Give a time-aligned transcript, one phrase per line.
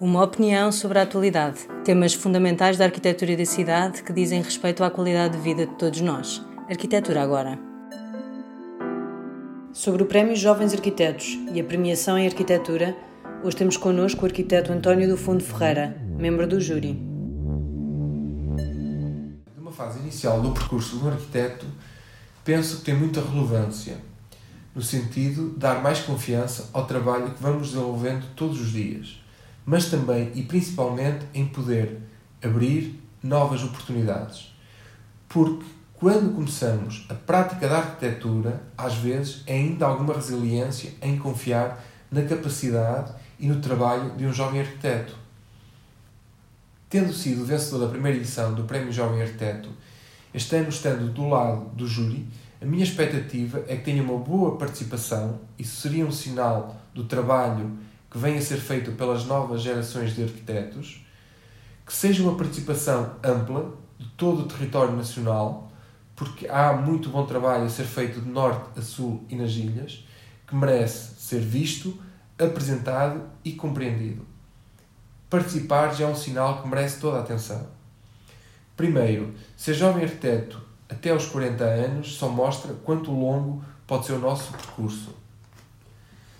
[0.00, 4.82] Uma opinião sobre a atualidade, temas fundamentais da arquitetura e da cidade que dizem respeito
[4.82, 6.42] à qualidade de vida de todos nós.
[6.70, 7.58] Arquitetura agora.
[9.74, 12.96] Sobre o Prémio Jovens Arquitetos e a premiação em arquitetura,
[13.44, 16.94] hoje temos connosco o arquiteto António do Fundo Ferreira, membro do júri.
[19.54, 21.66] Numa fase inicial do percurso do arquiteto,
[22.42, 23.98] penso que tem muita relevância,
[24.74, 29.20] no sentido de dar mais confiança ao trabalho que vamos desenvolvendo todos os dias
[29.64, 32.00] mas também e principalmente em poder
[32.42, 34.54] abrir novas oportunidades.
[35.28, 41.84] Porque quando começamos a prática da arquitetura, às vezes é ainda alguma resiliência em confiar
[42.10, 45.14] na capacidade e no trabalho de um jovem arquiteto.
[46.88, 49.68] Tendo sido vencedor da primeira edição do Prémio Jovem Arquiteto,
[50.34, 52.26] este ano estando do lado do júri,
[52.60, 55.38] a minha expectativa é que tenha uma boa participação.
[55.58, 57.78] Isso seria um sinal do trabalho
[58.10, 61.04] que venha a ser feito pelas novas gerações de arquitetos,
[61.86, 65.70] que seja uma participação ampla de todo o território nacional,
[66.16, 70.04] porque há muito bom trabalho a ser feito de norte a sul e nas ilhas,
[70.46, 71.96] que merece ser visto,
[72.38, 74.26] apresentado e compreendido.
[75.28, 77.68] Participar já é um sinal que merece toda a atenção.
[78.76, 84.18] Primeiro, ser jovem arquiteto até aos 40 anos só mostra quanto longo pode ser o
[84.18, 85.14] nosso percurso.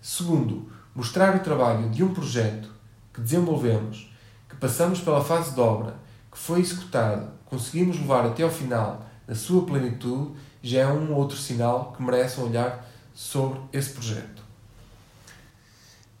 [0.00, 2.70] Segundo, mostrar o trabalho de um projeto
[3.12, 4.12] que desenvolvemos,
[4.48, 5.96] que passamos pela fase de obra,
[6.30, 10.32] que foi executado, conseguimos levar até ao final, na sua plenitude,
[10.62, 14.42] já é um outro sinal que merece um olhar sobre esse projeto.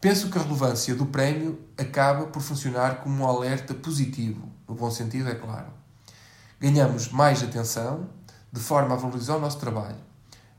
[0.00, 4.90] Penso que a relevância do prémio acaba por funcionar como um alerta positivo, no bom
[4.90, 5.68] sentido, é claro.
[6.60, 8.08] Ganhamos mais atenção,
[8.50, 10.00] de forma a valorizar o nosso trabalho,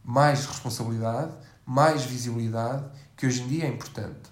[0.03, 1.33] mais responsabilidade,
[1.65, 4.31] mais visibilidade que hoje em dia é importante,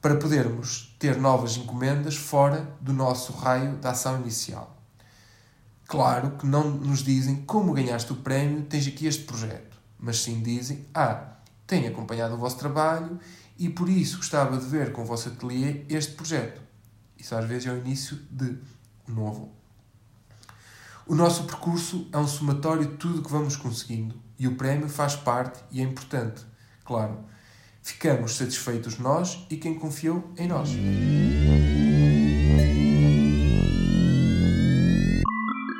[0.00, 4.76] para podermos ter novas encomendas fora do nosso raio de ação inicial.
[5.86, 10.40] Claro que não nos dizem como ganhaste o prémio, tens aqui este projeto, mas sim
[10.40, 11.36] dizem: Ah,
[11.66, 13.18] tenho acompanhado o vosso trabalho
[13.58, 16.62] e por isso gostava de ver com o vosso ateliê este projeto.
[17.18, 18.56] Isso às vezes é o início de
[19.08, 19.59] um novo.
[21.10, 24.88] O nosso percurso é um somatório de tudo o que vamos conseguindo e o prémio
[24.88, 26.46] faz parte e é importante,
[26.84, 27.24] claro.
[27.82, 30.68] Ficamos satisfeitos nós e quem confiou em nós.